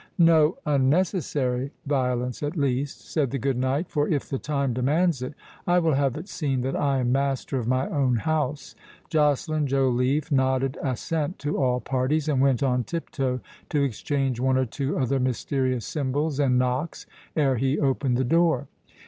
"No 0.17 0.57
unnecessary 0.65 1.69
violence 1.85 2.41
at 2.41 2.57
least," 2.57 3.07
said 3.07 3.29
the 3.29 3.37
good 3.37 3.55
knight; 3.55 3.87
"for 3.87 4.07
if 4.07 4.27
the 4.27 4.39
time 4.39 4.73
demands 4.73 5.21
it, 5.21 5.35
I 5.67 5.77
will 5.77 5.93
have 5.93 6.17
it 6.17 6.27
seen 6.27 6.61
that 6.61 6.75
I 6.75 6.97
am 7.01 7.11
master 7.11 7.59
of 7.59 7.67
my 7.67 7.87
own 7.87 8.15
house." 8.15 8.73
Joceline 9.11 9.67
Joliffe 9.67 10.31
nodded 10.31 10.75
assent 10.81 11.37
to 11.37 11.59
all 11.61 11.81
parties, 11.81 12.27
and 12.27 12.41
went 12.41 12.63
on 12.63 12.83
tiptoe 12.83 13.41
to 13.69 13.83
exchange 13.83 14.39
one 14.39 14.57
or 14.57 14.65
two 14.65 14.97
other 14.97 15.19
mysterious 15.19 15.85
symbols 15.85 16.39
and 16.39 16.57
knocks, 16.57 17.05
ere 17.35 17.57
he 17.57 17.79
opened 17.79 18.17
the 18.17 18.23
door. 18.23 18.65